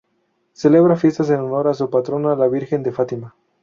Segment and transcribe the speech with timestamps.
[0.61, 3.35] Celebra fiestas en honor a su patrona la Virgen de Fátima.